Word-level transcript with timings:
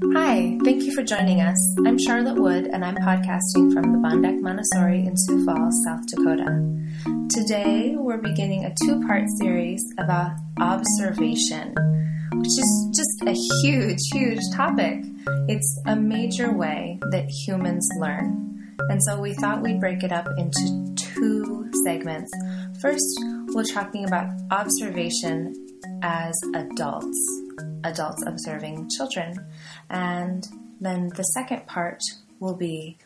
Hi, 0.00 0.56
thank 0.64 0.84
you 0.84 0.94
for 0.94 1.02
joining 1.02 1.40
us. 1.40 1.56
I'm 1.84 1.98
Charlotte 1.98 2.40
Wood, 2.40 2.66
and 2.66 2.84
I'm 2.84 2.94
podcasting 2.96 3.72
from 3.72 3.92
the 3.92 3.98
Baan 3.98 4.22
Dek 4.22 4.40
Montessori 4.40 5.04
in 5.04 5.16
Sioux 5.16 5.44
Falls, 5.44 5.74
South 5.84 6.06
Dakota. 6.06 6.62
Today, 7.30 7.94
we're 7.96 8.18
beginning 8.18 8.64
a 8.64 8.74
two 8.84 9.00
part 9.06 9.24
series 9.38 9.82
about 9.98 10.36
observation, 10.60 11.74
which 12.34 12.46
is 12.46 12.88
just 12.94 13.22
a 13.26 13.32
huge, 13.62 13.98
huge 14.12 14.40
topic. 14.54 15.04
It's 15.48 15.80
a 15.86 15.96
major 15.96 16.52
way 16.52 17.00
that 17.10 17.28
humans 17.28 17.88
learn. 17.98 18.76
And 18.90 19.02
so 19.02 19.20
we 19.20 19.34
thought 19.34 19.62
we'd 19.62 19.80
break 19.80 20.04
it 20.04 20.12
up 20.12 20.28
into 20.38 20.94
two 20.96 21.68
segments. 21.84 22.30
First, 22.80 23.06
we're 23.48 23.64
talking 23.64 24.04
about 24.04 24.30
observation 24.50 25.54
as 26.02 26.34
adults, 26.54 27.42
adults 27.84 28.24
observing 28.26 28.90
children. 28.96 29.46
And 29.88 30.46
then 30.80 31.08
the 31.14 31.22
second 31.22 31.66
part 31.66 32.00
will 32.40 32.56
be 32.56 32.98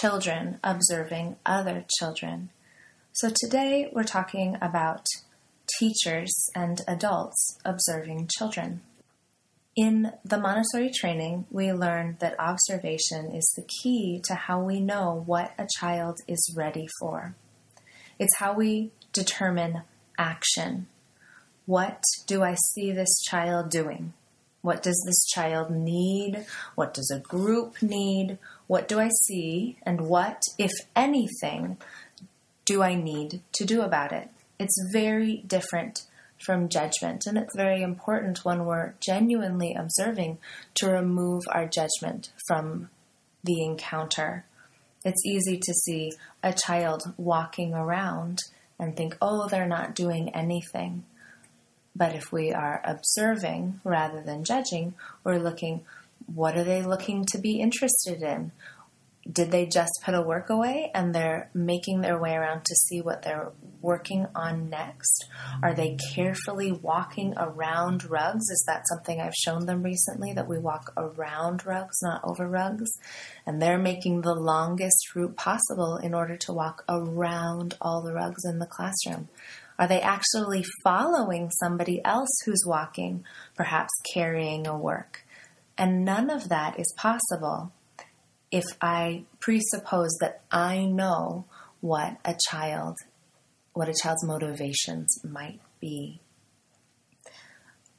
children 0.00 0.58
observing 0.64 1.36
other 1.44 1.84
children. 1.98 2.50
So 3.12 3.30
today 3.30 3.90
we're 3.92 4.04
talking 4.04 4.56
about 4.62 5.04
teachers 5.78 6.32
and 6.54 6.80
adults 6.88 7.58
observing 7.64 8.28
children. 8.38 8.80
In 9.74 10.12
the 10.24 10.38
Montessori 10.38 10.90
training, 10.90 11.46
we 11.50 11.72
learned 11.72 12.18
that 12.18 12.38
observation 12.38 13.34
is 13.34 13.50
the 13.56 13.66
key 13.82 14.20
to 14.24 14.34
how 14.34 14.62
we 14.62 14.80
know 14.80 15.22
what 15.24 15.52
a 15.58 15.66
child 15.78 16.18
is 16.28 16.54
ready 16.56 16.86
for. 17.00 17.34
It's 18.18 18.36
how 18.36 18.52
we 18.52 18.92
determine 19.12 19.82
action. 20.18 20.88
What 21.66 22.02
do 22.26 22.42
I 22.42 22.56
see 22.74 22.92
this 22.92 23.20
child 23.22 23.70
doing? 23.70 24.14
What 24.62 24.82
does 24.82 25.00
this 25.06 25.24
child 25.26 25.70
need? 25.70 26.46
What 26.74 26.94
does 26.94 27.10
a 27.14 27.20
group 27.20 27.82
need? 27.82 28.38
What 28.66 28.88
do 28.88 29.00
I 29.00 29.10
see? 29.26 29.76
And 29.82 30.02
what, 30.02 30.40
if 30.58 30.72
anything, 30.94 31.78
do 32.64 32.82
I 32.82 32.94
need 32.94 33.42
to 33.52 33.64
do 33.64 33.82
about 33.82 34.12
it? 34.12 34.28
It's 34.58 34.90
very 34.92 35.38
different 35.46 36.06
from 36.44 36.68
judgment, 36.68 37.24
and 37.26 37.38
it's 37.38 37.56
very 37.56 37.82
important 37.82 38.44
when 38.44 38.64
we're 38.64 38.94
genuinely 39.00 39.74
observing 39.74 40.38
to 40.74 40.90
remove 40.90 41.42
our 41.50 41.66
judgment 41.66 42.30
from 42.48 42.88
the 43.44 43.62
encounter. 43.62 44.44
It's 45.04 45.24
easy 45.24 45.58
to 45.58 45.74
see 45.74 46.12
a 46.42 46.52
child 46.52 47.02
walking 47.16 47.74
around 47.74 48.40
and 48.78 48.96
think, 48.96 49.16
oh, 49.20 49.48
they're 49.48 49.66
not 49.66 49.94
doing 49.94 50.28
anything. 50.30 51.04
But 51.94 52.14
if 52.14 52.32
we 52.32 52.52
are 52.52 52.80
observing 52.84 53.80
rather 53.84 54.22
than 54.22 54.44
judging, 54.44 54.94
we're 55.24 55.38
looking, 55.38 55.84
what 56.26 56.56
are 56.56 56.64
they 56.64 56.82
looking 56.82 57.24
to 57.26 57.38
be 57.38 57.60
interested 57.60 58.22
in? 58.22 58.52
Did 59.30 59.52
they 59.52 59.66
just 59.66 59.92
put 60.02 60.14
a 60.14 60.22
work 60.22 60.50
away 60.50 60.90
and 60.94 61.14
they're 61.14 61.48
making 61.54 62.00
their 62.00 62.18
way 62.18 62.34
around 62.34 62.64
to 62.64 62.74
see 62.74 63.00
what 63.00 63.22
they're 63.22 63.52
working 63.80 64.26
on 64.34 64.68
next? 64.68 65.26
Are 65.62 65.74
they 65.74 65.96
carefully 66.12 66.72
walking 66.72 67.34
around 67.36 68.04
rugs? 68.04 68.50
Is 68.50 68.64
that 68.66 68.88
something 68.88 69.20
I've 69.20 69.34
shown 69.34 69.66
them 69.66 69.84
recently 69.84 70.32
that 70.32 70.48
we 70.48 70.58
walk 70.58 70.92
around 70.96 71.64
rugs, 71.64 71.98
not 72.02 72.22
over 72.24 72.48
rugs? 72.48 72.90
And 73.46 73.62
they're 73.62 73.78
making 73.78 74.22
the 74.22 74.34
longest 74.34 75.14
route 75.14 75.36
possible 75.36 75.98
in 75.98 76.14
order 76.14 76.36
to 76.38 76.52
walk 76.52 76.82
around 76.88 77.76
all 77.80 78.02
the 78.02 78.14
rugs 78.14 78.44
in 78.44 78.58
the 78.58 78.66
classroom. 78.66 79.28
Are 79.78 79.88
they 79.88 80.00
actually 80.00 80.64
following 80.84 81.50
somebody 81.50 82.04
else 82.04 82.30
who's 82.44 82.64
walking, 82.66 83.24
perhaps 83.56 83.90
carrying 84.12 84.66
a 84.66 84.76
work? 84.76 85.24
And 85.76 86.04
none 86.04 86.30
of 86.30 86.48
that 86.48 86.78
is 86.78 86.94
possible 86.96 87.72
if 88.50 88.64
I 88.80 89.24
presuppose 89.40 90.16
that 90.20 90.42
I 90.50 90.84
know 90.84 91.46
what 91.80 92.18
a 92.24 92.36
child, 92.50 92.96
what 93.72 93.88
a 93.88 93.94
child's 93.94 94.24
motivations 94.24 95.18
might 95.24 95.60
be. 95.80 96.20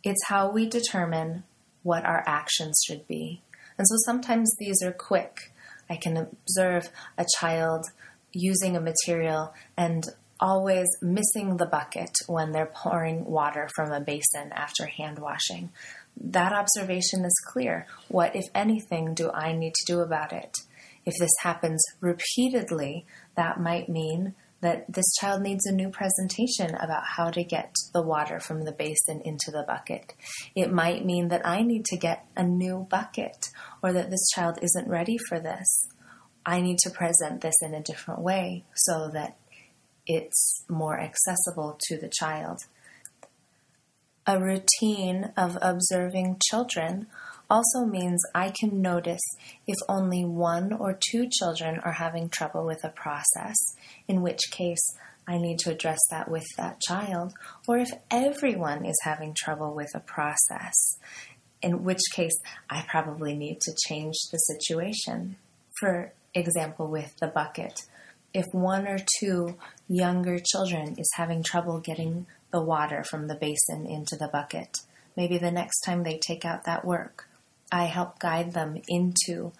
It's 0.03 0.25
how 0.25 0.51
we 0.51 0.67
determine 0.67 1.43
what 1.81 2.05
our 2.05 2.23
actions 2.27 2.81
should 2.85 3.07
be. 3.07 3.41
And 3.77 3.87
so 3.87 3.95
sometimes 4.05 4.55
these 4.59 4.81
are 4.83 4.91
quick. 4.91 5.51
I 5.89 5.95
can 5.95 6.17
observe 6.17 6.91
a 7.17 7.25
child 7.39 7.85
using 8.31 8.75
a 8.75 8.81
material 8.81 9.53
and 9.75 10.05
always 10.39 10.87
missing 11.01 11.57
the 11.57 11.65
bucket 11.65 12.11
when 12.27 12.51
they're 12.51 12.71
pouring 12.73 13.25
water 13.25 13.69
from 13.75 13.91
a 13.91 14.01
basin 14.01 14.51
after 14.53 14.85
hand 14.85 15.19
washing. 15.19 15.71
That 16.17 16.53
observation 16.53 17.25
is 17.25 17.43
clear. 17.47 17.87
What, 18.07 18.35
if 18.35 18.45
anything, 18.53 19.13
do 19.13 19.31
I 19.31 19.53
need 19.53 19.73
to 19.73 19.93
do 19.93 20.01
about 20.01 20.33
it? 20.33 20.57
If 21.05 21.15
this 21.19 21.31
happens 21.41 21.83
repeatedly, 22.01 23.05
that 23.35 23.59
might 23.59 23.89
mean 23.89 24.35
that 24.63 24.85
this 24.91 25.13
child 25.19 25.41
needs 25.41 25.65
a 25.65 25.73
new 25.73 25.89
presentation 25.89 26.73
about 26.75 27.03
how 27.05 27.29
to 27.29 27.43
get 27.43 27.75
the 27.93 28.01
water 28.01 28.39
from 28.39 28.63
the 28.63 28.71
basin 28.71 29.21
into 29.25 29.51
the 29.51 29.65
bucket. 29.67 30.13
It 30.55 30.71
might 30.71 31.05
mean 31.05 31.27
that 31.27 31.45
I 31.45 31.63
need 31.63 31.83
to 31.85 31.97
get 31.97 32.25
a 32.37 32.43
new 32.43 32.87
bucket 32.89 33.49
or 33.83 33.91
that 33.91 34.09
this 34.09 34.29
child 34.33 34.59
isn't 34.61 34.87
ready 34.87 35.17
for 35.27 35.39
this. 35.39 35.89
I 36.45 36.61
need 36.61 36.77
to 36.79 36.89
present 36.89 37.41
this 37.41 37.55
in 37.61 37.73
a 37.73 37.83
different 37.83 38.21
way 38.21 38.63
so 38.73 39.09
that 39.13 39.35
it's 40.05 40.63
more 40.69 40.99
accessible 40.99 41.77
to 41.87 41.97
the 41.97 42.11
child. 42.19 42.59
A 44.25 44.39
routine 44.39 45.33
of 45.35 45.57
observing 45.61 46.37
children 46.49 47.07
also 47.49 47.85
means 47.85 48.21
I 48.33 48.51
can 48.57 48.81
notice 48.81 49.21
if 49.67 49.77
only 49.89 50.23
one 50.23 50.73
or 50.73 50.97
two 51.11 51.27
children 51.29 51.79
are 51.79 51.93
having 51.93 52.29
trouble 52.29 52.65
with 52.65 52.83
a 52.83 52.89
process, 52.89 53.57
in 54.07 54.21
which 54.21 54.39
case 54.51 54.95
I 55.27 55.37
need 55.37 55.59
to 55.59 55.71
address 55.71 55.99
that 56.09 56.29
with 56.29 56.45
that 56.57 56.81
child, 56.81 57.33
or 57.67 57.77
if 57.77 57.91
everyone 58.09 58.85
is 58.85 58.97
having 59.03 59.33
trouble 59.33 59.73
with 59.73 59.91
a 59.93 59.99
process, 59.99 60.97
in 61.61 61.83
which 61.83 62.01
case 62.13 62.37
I 62.69 62.85
probably 62.89 63.35
need 63.35 63.61
to 63.61 63.75
change 63.87 64.15
the 64.31 64.37
situation. 64.37 65.37
For 65.79 66.13
example, 66.33 66.87
with 66.87 67.13
the 67.19 67.27
bucket 67.27 67.83
if 68.33 68.45
one 68.51 68.87
or 68.87 68.97
two 69.19 69.55
younger 69.87 70.39
children 70.39 70.95
is 70.97 71.09
having 71.15 71.43
trouble 71.43 71.79
getting 71.79 72.25
the 72.51 72.61
water 72.61 73.03
from 73.03 73.27
the 73.27 73.35
basin 73.35 73.85
into 73.85 74.15
the 74.15 74.27
bucket, 74.27 74.77
maybe 75.15 75.37
the 75.37 75.51
next 75.51 75.81
time 75.81 76.03
they 76.03 76.17
take 76.17 76.43
out 76.43 76.65
that 76.65 76.85
work, 76.85 77.27
I 77.71 77.85
help 77.85 78.19
guide 78.19 78.53
them 78.53 78.81
into 78.87 79.51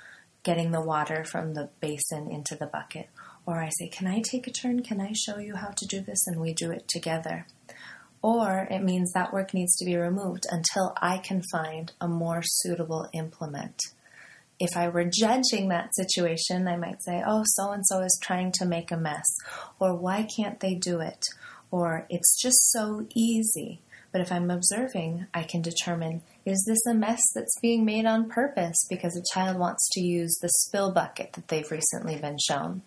getting 0.44 0.72
the 0.72 0.82
water 0.82 1.24
from 1.24 1.54
the 1.54 1.70
basin 1.80 2.30
into 2.30 2.56
the 2.56 2.68
bucket. 2.68 3.10
Or 3.46 3.62
I 3.62 3.70
say, 3.78 3.88
Can 3.90 4.08
I 4.08 4.22
take 4.22 4.48
a 4.48 4.52
turn? 4.52 4.84
Can 4.84 5.02
I 5.02 5.14
show 5.14 5.38
you 5.38 5.56
how 5.56 5.70
to 5.70 5.86
do 5.86 6.02
this? 6.02 6.26
And 6.28 6.40
we 6.40 6.54
do 6.54 6.72
it 6.72 6.88
together. 6.88 7.46
Or 8.22 8.68
it 8.72 8.84
means 8.84 9.12
that 9.12 9.34
work 9.34 9.54
needs 9.54 9.76
to 9.78 9.86
be 9.86 9.98
removed 9.98 10.46
until 10.50 10.94
I 11.02 11.18
can 11.18 11.42
find 11.52 11.92
a 12.00 12.08
more 12.08 12.42
suitable 12.42 13.10
implement 13.14 13.80
if 14.64 14.78
I 14.78 14.88
were 14.88 15.04
judging 15.04 15.68
that 15.68 15.94
situation, 15.94 16.70
I 16.70 16.78
might 16.78 17.04
say, 17.04 17.22
oh, 17.28 17.44
so 17.46 17.72
and 17.72 17.86
so 17.86 18.00
is 18.00 18.18
trying 18.24 18.54
to 18.54 18.66
make 18.66 18.92
a 18.92 18.98
mess, 18.98 19.26
or 19.78 19.94
why 19.94 20.26
can't 20.38 20.62
they 20.62 20.74
do 20.74 21.02
it, 21.02 21.22
or 21.70 22.08
it's 22.10 22.42
just 22.42 22.72
so 22.72 23.06
easy. 23.14 23.82
But 24.14 24.22
if 24.22 24.32
I'm 24.32 24.50
observing, 24.50 25.28
I 25.34 25.44
can 25.44 25.62
determine 25.62 26.22
is 26.46 26.64
this 26.66 26.86
a 26.90 26.94
mess 26.94 27.20
that's 27.36 27.60
being 27.62 27.84
made 27.84 28.06
on 28.06 28.30
purpose 28.30 28.86
because 28.90 29.18
a 29.18 29.34
child 29.34 29.60
wants 29.60 29.90
to 29.94 30.02
use 30.02 30.38
the 30.42 30.50
spill 30.50 30.94
bucket 30.94 31.34
that 31.34 31.50
they've 31.50 31.70
recently 31.70 32.16
been 32.16 32.38
shown? 32.40 32.84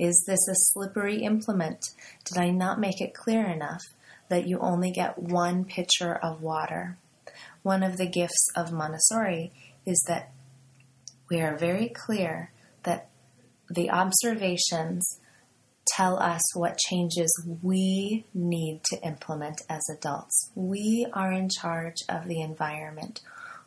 Is 0.00 0.24
this 0.26 0.48
a 0.48 0.54
slippery 0.72 1.22
implement? 1.22 1.80
Did 2.24 2.38
I 2.38 2.50
not 2.50 2.80
make 2.80 3.00
it 3.00 3.14
clear 3.14 3.46
enough 3.46 3.82
that 4.30 4.48
you 4.48 4.58
only 4.58 4.90
get 4.90 5.16
one 5.16 5.64
pitcher 5.64 6.12
of 6.12 6.42
water? 6.42 6.96
One 7.62 7.84
of 7.84 7.98
the 7.98 8.08
gifts 8.08 8.48
of 8.56 8.72
Montessori 8.72 9.52
is 9.86 10.02
that 10.08 10.32
we 11.30 11.40
are 11.40 11.56
very 11.56 11.88
clear 11.88 12.50
that 12.82 13.08
the 13.68 13.90
observations 13.90 15.20
tell 15.86 16.18
us 16.18 16.42
what 16.54 16.78
changes 16.78 17.30
we 17.62 18.24
need 18.34 18.80
to 18.84 19.00
implement 19.02 19.60
as 19.68 19.82
adults. 19.90 20.50
We 20.54 21.06
are 21.12 21.32
in 21.32 21.48
charge 21.48 21.96
of 22.08 22.26
the 22.26 22.40
environment. 22.40 23.20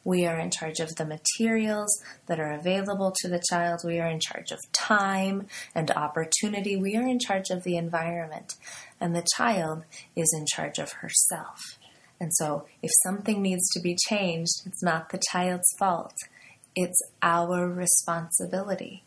We 0.06 0.26
are 0.26 0.38
in 0.38 0.52
charge 0.52 0.80
of 0.80 0.96
the 0.96 1.06
materials 1.06 1.90
that 2.28 2.40
are 2.40 2.52
available 2.52 3.14
to 3.22 3.30
the 3.30 3.42
child. 3.50 3.82
We 3.86 4.00
are 4.00 4.10
in 4.10 4.20
charge 4.20 4.52
of 4.52 4.60
time 4.74 5.48
and 5.74 5.90
opportunity. 5.92 6.76
We 6.76 6.98
are 6.98 7.08
in 7.08 7.20
charge 7.20 7.50
of 7.50 7.64
the 7.64 7.78
environment. 7.78 8.56
And 9.00 9.16
the 9.16 9.26
child 9.38 9.84
is 10.16 10.34
in 10.38 10.46
charge 10.46 10.80
of 10.80 10.92
herself. 10.92 11.60
And 12.20 12.34
so, 12.34 12.66
if 12.82 12.92
something 13.04 13.42
needs 13.42 13.70
to 13.72 13.82
be 13.82 13.98
changed, 14.08 14.54
it's 14.66 14.84
not 14.84 15.10
the 15.10 15.22
child's 15.32 15.74
fault. 15.78 16.14
It's 16.76 17.00
our 17.22 17.68
responsibility. 17.68 19.04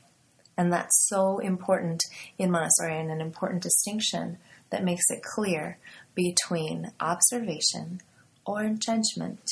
And 0.57 0.73
that's 0.73 1.07
so 1.09 1.39
important 1.39 2.01
in 2.39 2.51
Montessori 2.51 2.99
and 2.99 3.11
an 3.11 3.21
important 3.21 3.63
distinction 3.63 4.39
that 4.71 4.85
makes 4.85 5.05
it 5.11 5.23
clear 5.23 5.79
between 6.15 6.93
observation 7.01 8.01
or 8.47 8.71
judgment. 8.71 9.43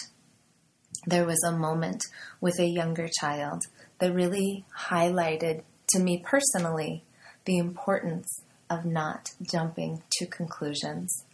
there 1.07 1.27
was 1.27 1.43
a 1.45 1.53
moment 1.53 2.03
with 2.41 2.59
a 2.59 2.67
younger 2.67 3.09
child 3.21 3.63
that 3.99 4.15
really 4.15 4.65
highlighted 4.89 5.63
to 5.89 6.01
me 6.01 6.23
personally 6.25 7.05
the 7.45 7.59
importance 7.59 8.43
of 8.71 8.85
not 8.85 9.29
jumping 9.43 10.03
to 10.11 10.27
conclusions. 10.27 11.25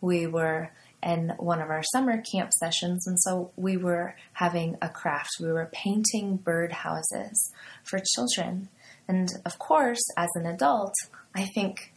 We 0.00 0.26
were 0.26 0.70
in 1.02 1.32
one 1.38 1.60
of 1.60 1.70
our 1.70 1.82
summer 1.92 2.22
camp 2.32 2.52
sessions, 2.52 3.06
and 3.06 3.18
so 3.20 3.50
we 3.56 3.76
were 3.76 4.14
having 4.34 4.76
a 4.82 4.88
craft. 4.88 5.30
We 5.40 5.52
were 5.52 5.70
painting 5.72 6.38
birdhouses 6.38 7.36
for 7.84 8.00
children. 8.14 8.68
And 9.08 9.28
of 9.44 9.58
course, 9.58 10.02
as 10.16 10.28
an 10.34 10.46
adult, 10.46 10.94
I 11.34 11.46
think 11.54 11.92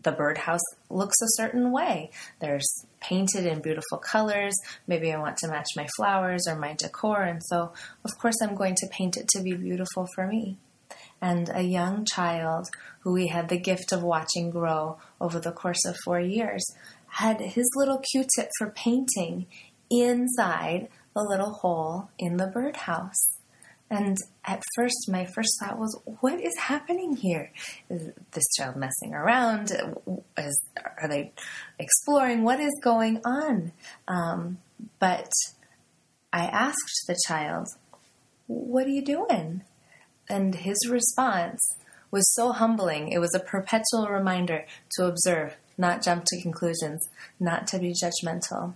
the 0.00 0.12
birdhouse 0.12 0.62
looks 0.88 1.20
a 1.22 1.42
certain 1.42 1.70
way. 1.70 2.10
There's 2.40 2.86
painted 3.00 3.46
in 3.46 3.60
beautiful 3.60 3.98
colors. 3.98 4.54
Maybe 4.86 5.12
I 5.12 5.18
want 5.18 5.36
to 5.38 5.48
match 5.48 5.68
my 5.76 5.86
flowers 5.96 6.46
or 6.48 6.56
my 6.56 6.74
decor, 6.74 7.22
and 7.22 7.42
so 7.44 7.72
of 8.04 8.18
course 8.18 8.36
I'm 8.42 8.54
going 8.54 8.76
to 8.76 8.88
paint 8.90 9.16
it 9.16 9.28
to 9.28 9.42
be 9.42 9.52
beautiful 9.52 10.06
for 10.14 10.26
me. 10.26 10.58
And 11.20 11.50
a 11.54 11.62
young 11.62 12.04
child 12.04 12.68
who 13.00 13.12
we 13.12 13.28
had 13.28 13.48
the 13.48 13.58
gift 13.58 13.92
of 13.92 14.02
watching 14.02 14.50
grow 14.50 14.98
over 15.20 15.38
the 15.38 15.52
course 15.52 15.84
of 15.84 15.96
four 16.04 16.18
years 16.20 16.64
had 17.12 17.40
his 17.40 17.68
little 17.76 17.98
Q 17.98 18.24
tip 18.36 18.48
for 18.58 18.70
painting 18.70 19.46
inside 19.90 20.88
the 21.14 21.22
little 21.22 21.52
hole 21.52 22.08
in 22.18 22.38
the 22.38 22.46
birdhouse. 22.46 23.38
And 23.90 24.16
at 24.46 24.62
first, 24.74 25.10
my 25.10 25.26
first 25.26 25.50
thought 25.60 25.78
was, 25.78 26.00
what 26.20 26.40
is 26.40 26.56
happening 26.58 27.14
here? 27.14 27.52
Is 27.90 28.10
this 28.30 28.44
child 28.56 28.76
messing 28.76 29.12
around? 29.12 29.70
Is, 30.38 30.62
are 31.02 31.08
they 31.08 31.32
exploring? 31.78 32.42
What 32.42 32.58
is 32.58 32.72
going 32.82 33.20
on? 33.26 33.72
Um, 34.08 34.58
but 34.98 35.30
I 36.32 36.46
asked 36.46 37.04
the 37.06 37.18
child, 37.28 37.68
what 38.46 38.86
are 38.86 38.90
you 38.90 39.04
doing? 39.04 39.62
And 40.30 40.54
his 40.54 40.88
response 40.88 41.60
was 42.10 42.24
so 42.34 42.52
humbling. 42.52 43.12
It 43.12 43.18
was 43.18 43.34
a 43.34 43.40
perpetual 43.40 44.08
reminder 44.08 44.64
to 44.92 45.04
observe, 45.04 45.56
not 45.76 46.02
jump 46.02 46.24
to 46.26 46.42
conclusions, 46.42 47.08
not 47.40 47.66
to 47.68 47.78
be 47.78 47.92
judgmental. 47.92 48.74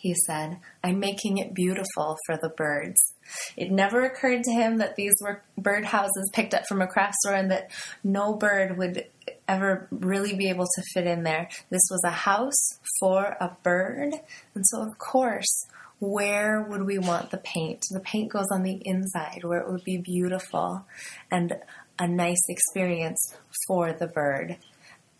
He 0.00 0.14
said, 0.26 0.58
I'm 0.82 0.98
making 0.98 1.36
it 1.36 1.52
beautiful 1.52 2.16
for 2.24 2.38
the 2.38 2.48
birds. 2.48 3.14
It 3.54 3.70
never 3.70 4.04
occurred 4.04 4.42
to 4.44 4.52
him 4.52 4.78
that 4.78 4.96
these 4.96 5.12
were 5.20 5.42
bird 5.58 5.84
houses 5.84 6.30
picked 6.32 6.54
up 6.54 6.66
from 6.66 6.80
a 6.80 6.86
craft 6.86 7.16
store 7.16 7.34
and 7.34 7.50
that 7.50 7.70
no 8.02 8.34
bird 8.34 8.78
would 8.78 9.04
ever 9.46 9.88
really 9.90 10.34
be 10.34 10.48
able 10.48 10.64
to 10.64 10.82
fit 10.94 11.06
in 11.06 11.22
there. 11.22 11.50
This 11.68 11.82
was 11.90 12.02
a 12.04 12.10
house 12.10 12.78
for 12.98 13.36
a 13.40 13.56
bird. 13.62 14.14
And 14.54 14.66
so, 14.66 14.80
of 14.80 14.98
course, 14.98 15.66
where 15.98 16.62
would 16.62 16.84
we 16.84 16.98
want 16.98 17.30
the 17.30 17.38
paint? 17.38 17.82
The 17.90 18.00
paint 18.00 18.32
goes 18.32 18.48
on 18.50 18.62
the 18.62 18.80
inside 18.82 19.44
where 19.44 19.60
it 19.60 19.70
would 19.70 19.84
be 19.84 19.98
beautiful 19.98 20.86
and 21.30 21.56
a 21.98 22.08
nice 22.08 22.40
experience 22.48 23.34
for 23.66 23.92
the 23.92 24.06
bird. 24.06 24.56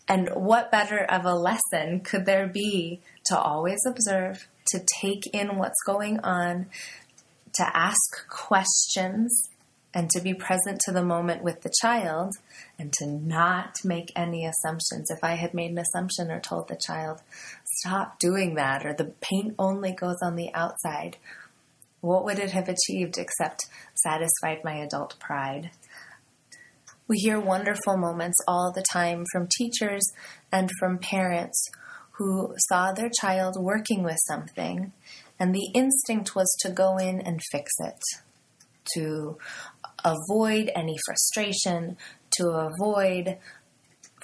And 0.07 0.29
what 0.29 0.71
better 0.71 1.03
of 1.03 1.25
a 1.25 1.35
lesson 1.35 2.01
could 2.01 2.25
there 2.25 2.47
be 2.47 2.99
to 3.25 3.37
always 3.37 3.79
observe, 3.85 4.47
to 4.67 4.83
take 5.01 5.27
in 5.27 5.57
what's 5.57 5.81
going 5.85 6.19
on, 6.19 6.67
to 7.53 7.77
ask 7.77 8.27
questions 8.29 9.49
and 9.93 10.09
to 10.09 10.21
be 10.21 10.33
present 10.33 10.79
to 10.85 10.91
the 10.91 11.03
moment 11.03 11.43
with 11.43 11.61
the 11.61 11.73
child 11.81 12.33
and 12.79 12.93
to 12.93 13.05
not 13.05 13.75
make 13.83 14.11
any 14.15 14.45
assumptions. 14.45 15.09
If 15.09 15.23
I 15.23 15.35
had 15.35 15.53
made 15.53 15.71
an 15.71 15.79
assumption 15.79 16.31
or 16.31 16.39
told 16.39 16.67
the 16.67 16.79
child, 16.85 17.21
stop 17.79 18.19
doing 18.19 18.55
that, 18.55 18.85
or 18.85 18.93
the 18.93 19.13
paint 19.21 19.55
only 19.59 19.91
goes 19.91 20.17
on 20.23 20.35
the 20.35 20.53
outside, 20.53 21.17
what 21.99 22.23
would 22.25 22.39
it 22.39 22.51
have 22.51 22.69
achieved 22.69 23.17
except 23.17 23.65
satisfied 23.95 24.63
my 24.63 24.75
adult 24.75 25.19
pride? 25.19 25.71
We 27.11 27.17
hear 27.17 27.41
wonderful 27.41 27.97
moments 27.97 28.37
all 28.47 28.71
the 28.73 28.85
time 28.89 29.25
from 29.33 29.49
teachers 29.57 30.13
and 30.49 30.69
from 30.79 30.97
parents 30.97 31.61
who 32.11 32.55
saw 32.69 32.93
their 32.93 33.09
child 33.19 33.57
working 33.59 34.01
with 34.01 34.15
something 34.29 34.93
and 35.37 35.53
the 35.53 35.71
instinct 35.75 36.37
was 36.37 36.49
to 36.61 36.71
go 36.71 36.95
in 36.95 37.19
and 37.19 37.41
fix 37.51 37.69
it, 37.79 37.99
to 38.93 39.37
avoid 40.05 40.71
any 40.73 40.95
frustration, 41.05 41.97
to 42.37 42.47
avoid 42.51 43.39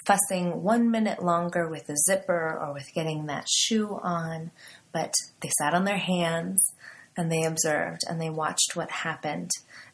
fussing 0.06 0.62
one 0.62 0.90
minute 0.90 1.22
longer 1.22 1.68
with 1.68 1.90
a 1.90 1.96
zipper 2.10 2.58
or 2.58 2.72
with 2.72 2.88
getting 2.94 3.26
that 3.26 3.44
shoe 3.50 4.00
on. 4.02 4.50
But 4.94 5.12
they 5.42 5.50
sat 5.58 5.74
on 5.74 5.84
their 5.84 5.98
hands 5.98 6.72
and 7.18 7.30
they 7.30 7.42
observed 7.42 8.00
and 8.08 8.18
they 8.18 8.30
watched 8.30 8.76
what 8.76 8.90
happened. 8.90 9.50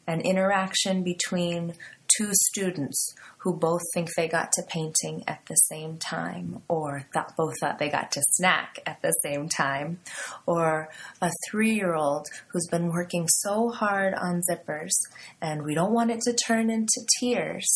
An 0.07 0.21
interaction 0.21 1.03
between 1.03 1.73
two 2.17 2.31
students 2.33 3.13
who 3.39 3.55
both 3.55 3.81
think 3.93 4.09
they 4.15 4.27
got 4.27 4.51
to 4.53 4.63
painting 4.67 5.23
at 5.27 5.45
the 5.47 5.55
same 5.55 5.97
time, 5.97 6.61
or 6.67 7.07
both 7.37 7.53
thought 7.59 7.79
they 7.79 7.89
got 7.89 8.11
to 8.11 8.21
snack 8.31 8.79
at 8.85 9.01
the 9.01 9.11
same 9.23 9.47
time, 9.47 9.99
or 10.45 10.89
a 11.21 11.29
three 11.49 11.73
year 11.73 11.93
old 11.93 12.27
who's 12.47 12.67
been 12.71 12.89
working 12.89 13.27
so 13.27 13.69
hard 13.69 14.13
on 14.13 14.41
zippers 14.49 14.93
and 15.41 15.63
we 15.63 15.75
don't 15.75 15.93
want 15.93 16.11
it 16.11 16.21
to 16.21 16.33
turn 16.33 16.69
into 16.69 17.05
tears. 17.19 17.67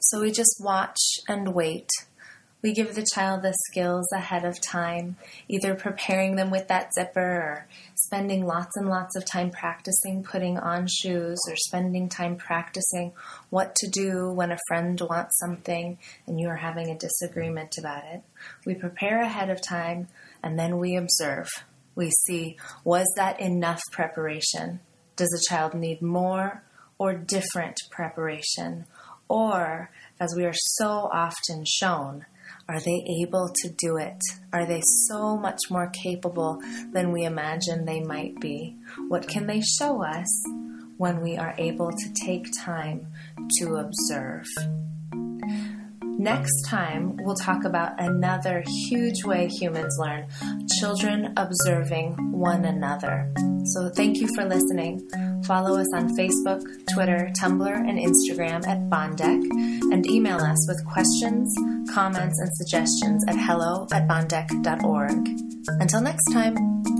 So 0.00 0.20
we 0.20 0.32
just 0.32 0.56
watch 0.60 0.98
and 1.28 1.54
wait 1.54 1.88
we 2.64 2.72
give 2.72 2.94
the 2.94 3.06
child 3.14 3.42
the 3.42 3.52
skills 3.68 4.06
ahead 4.14 4.46
of 4.46 4.58
time, 4.58 5.16
either 5.48 5.74
preparing 5.74 6.34
them 6.34 6.50
with 6.50 6.66
that 6.68 6.94
zipper 6.94 7.20
or 7.20 7.68
spending 7.94 8.46
lots 8.46 8.74
and 8.76 8.88
lots 8.88 9.14
of 9.16 9.26
time 9.26 9.50
practicing 9.50 10.22
putting 10.22 10.58
on 10.58 10.86
shoes 10.88 11.38
or 11.46 11.56
spending 11.56 12.08
time 12.08 12.36
practicing 12.36 13.12
what 13.50 13.74
to 13.74 13.86
do 13.90 14.32
when 14.32 14.50
a 14.50 14.58
friend 14.66 14.98
wants 15.10 15.38
something 15.38 15.98
and 16.26 16.40
you 16.40 16.48
are 16.48 16.56
having 16.56 16.88
a 16.88 16.98
disagreement 16.98 17.76
about 17.78 18.02
it. 18.06 18.22
We 18.64 18.74
prepare 18.74 19.20
ahead 19.20 19.50
of 19.50 19.60
time 19.60 20.08
and 20.42 20.58
then 20.58 20.78
we 20.78 20.96
observe. 20.96 21.50
We 21.94 22.12
see 22.26 22.56
was 22.82 23.06
that 23.16 23.40
enough 23.40 23.82
preparation? 23.92 24.80
Does 25.16 25.28
the 25.28 25.44
child 25.50 25.74
need 25.74 26.00
more 26.00 26.62
or 26.96 27.12
different 27.12 27.76
preparation? 27.90 28.86
Or, 29.28 29.90
as 30.20 30.34
we 30.36 30.44
are 30.44 30.54
so 30.54 31.08
often 31.12 31.64
shown, 31.66 32.26
are 32.68 32.80
they 32.80 33.04
able 33.20 33.50
to 33.62 33.68
do 33.68 33.96
it? 33.96 34.18
Are 34.52 34.66
they 34.66 34.82
so 35.08 35.36
much 35.36 35.58
more 35.70 35.90
capable 35.90 36.60
than 36.92 37.12
we 37.12 37.24
imagine 37.24 37.84
they 37.84 38.00
might 38.00 38.40
be? 38.40 38.76
What 39.08 39.28
can 39.28 39.46
they 39.46 39.60
show 39.60 40.02
us 40.02 40.46
when 40.96 41.20
we 41.20 41.36
are 41.36 41.54
able 41.58 41.90
to 41.90 42.12
take 42.24 42.46
time 42.64 43.08
to 43.58 43.76
observe? 43.76 44.46
Next 46.02 46.62
time, 46.68 47.16
we'll 47.20 47.34
talk 47.34 47.64
about 47.64 48.00
another 48.00 48.62
huge 48.88 49.24
way 49.24 49.48
humans 49.48 49.94
learn 49.98 50.26
children 50.80 51.34
observing 51.36 52.14
one 52.32 52.64
another. 52.64 53.30
So, 53.64 53.90
thank 53.90 54.18
you 54.18 54.28
for 54.34 54.44
listening. 54.44 55.06
Follow 55.46 55.78
us 55.78 55.92
on 55.94 56.16
Facebook, 56.16 56.62
Twitter, 56.92 57.30
Tumblr, 57.38 57.74
and 57.74 57.98
Instagram 57.98 58.66
at 58.66 58.88
Baan 58.88 59.14
Dek, 59.14 59.42
and 59.92 60.06
email 60.06 60.38
us 60.38 60.66
with 60.66 60.82
questions, 60.86 61.54
comments, 61.92 62.40
and 62.40 62.50
suggestions 62.56 63.24
at 63.28 63.36
hello 63.36 63.86
at 63.92 64.08
baandek.org. 64.08 65.28
Until 65.80 66.00
next 66.00 66.24
time. 66.32 66.93